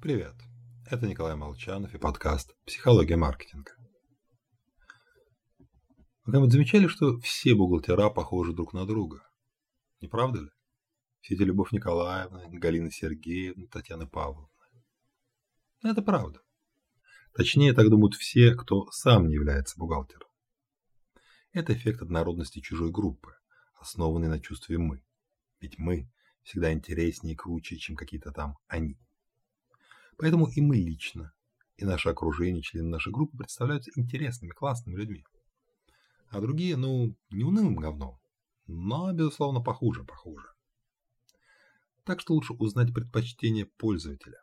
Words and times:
Привет, 0.00 0.34
это 0.86 1.06
Николай 1.06 1.36
Молчанов 1.36 1.94
и 1.94 1.98
подкаст 1.98 2.56
«Психология 2.64 3.16
маркетинга». 3.16 3.72
Вы 5.58 5.66
когда-нибудь 6.24 6.52
замечали, 6.52 6.86
что 6.86 7.18
все 7.18 7.54
бухгалтера 7.54 8.08
похожи 8.08 8.54
друг 8.54 8.72
на 8.72 8.86
друга? 8.86 9.22
Не 10.00 10.08
правда 10.08 10.40
ли? 10.40 10.48
Все 11.20 11.34
эти 11.34 11.42
Любовь 11.42 11.72
Николаевна, 11.72 12.44
Галина 12.48 12.90
Сергеевна, 12.90 13.66
Татьяна 13.66 14.06
Павловна. 14.06 14.48
Это 15.82 16.00
правда. 16.00 16.40
Точнее, 17.34 17.74
так 17.74 17.90
думают 17.90 18.14
все, 18.14 18.54
кто 18.54 18.90
сам 18.92 19.28
не 19.28 19.34
является 19.34 19.78
бухгалтером. 19.78 20.28
Это 21.52 21.74
эффект 21.74 22.00
однородности 22.00 22.60
чужой 22.60 22.90
группы, 22.90 23.34
основанный 23.74 24.28
на 24.28 24.40
чувстве 24.40 24.78
«мы». 24.78 25.04
Ведь 25.60 25.78
мы 25.78 26.10
всегда 26.42 26.72
интереснее 26.72 27.34
и 27.34 27.36
круче, 27.36 27.76
чем 27.76 27.96
какие-то 27.96 28.32
там 28.32 28.56
«они». 28.66 28.98
Поэтому 30.20 30.48
и 30.48 30.60
мы 30.60 30.76
лично, 30.76 31.32
и 31.78 31.86
наше 31.86 32.10
окружение, 32.10 32.60
члены 32.60 32.90
нашей 32.90 33.10
группы 33.10 33.38
представляются 33.38 33.90
интересными, 33.94 34.50
классными 34.50 34.96
людьми. 34.96 35.24
А 36.28 36.42
другие, 36.42 36.76
ну, 36.76 37.16
не 37.30 37.42
унылым 37.42 37.74
говном, 37.74 38.18
но, 38.66 39.10
безусловно, 39.14 39.62
похуже, 39.62 40.04
похуже. 40.04 40.46
Так 42.04 42.20
что 42.20 42.34
лучше 42.34 42.52
узнать 42.52 42.92
предпочтения 42.92 43.66
пользователя, 43.78 44.38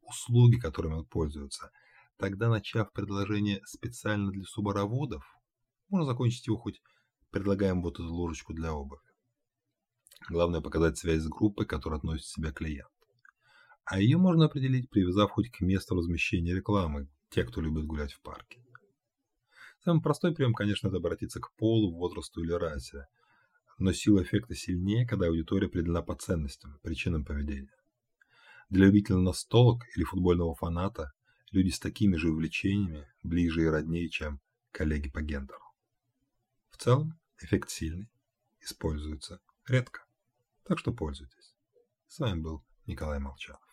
услуги, 0.00 0.56
которыми 0.56 0.94
он 0.94 1.04
пользуется. 1.04 1.70
Тогда, 2.16 2.48
начав 2.48 2.90
предложение 2.92 3.60
специально 3.66 4.32
для 4.32 4.44
субороводов, 4.44 5.26
можно 5.90 6.06
закончить 6.06 6.46
его 6.46 6.56
хоть 6.56 6.80
предлагаем 7.30 7.82
вот 7.82 7.96
эту 7.96 8.10
ложечку 8.10 8.54
для 8.54 8.72
обуви. 8.72 9.02
Главное 10.30 10.62
показать 10.62 10.96
связь 10.96 11.20
с 11.20 11.28
группой, 11.28 11.66
к 11.66 11.70
которой 11.70 11.98
относит 11.98 12.24
себя 12.24 12.50
клиент 12.50 12.88
а 13.86 14.00
ее 14.00 14.18
можно 14.18 14.46
определить, 14.46 14.90
привязав 14.90 15.30
хоть 15.30 15.50
к 15.50 15.60
месту 15.60 15.94
размещения 15.94 16.54
рекламы, 16.54 17.08
те, 17.30 17.44
кто 17.44 17.60
любит 17.60 17.86
гулять 17.86 18.12
в 18.12 18.20
парке. 18.20 18.60
Самый 19.84 20.02
простой 20.02 20.34
прием, 20.34 20.54
конечно, 20.54 20.88
это 20.88 20.96
обратиться 20.96 21.40
к 21.40 21.54
полу, 21.54 21.96
возрасту 21.96 22.42
или 22.42 22.52
расе, 22.52 23.06
но 23.78 23.92
сила 23.92 24.24
эффекта 24.24 24.56
сильнее, 24.56 25.06
когда 25.06 25.28
аудитория 25.28 25.68
определена 25.68 26.02
по 26.02 26.16
ценностям, 26.16 26.80
причинам 26.82 27.24
поведения. 27.24 27.76
Для 28.70 28.86
любителя 28.86 29.18
настолок 29.18 29.84
или 29.94 30.02
футбольного 30.02 30.56
фаната 30.56 31.12
люди 31.52 31.70
с 31.70 31.78
такими 31.78 32.16
же 32.16 32.30
увлечениями 32.30 33.06
ближе 33.22 33.62
и 33.62 33.68
роднее, 33.68 34.08
чем 34.08 34.40
коллеги 34.72 35.08
по 35.08 35.22
гендеру. 35.22 35.62
В 36.70 36.78
целом, 36.78 37.16
эффект 37.38 37.70
сильный, 37.70 38.10
используется 38.60 39.40
редко, 39.68 40.04
так 40.64 40.80
что 40.80 40.92
пользуйтесь. 40.92 41.54
С 42.08 42.18
вами 42.18 42.40
был 42.40 42.64
Николай 42.86 43.20
Молчанов. 43.20 43.65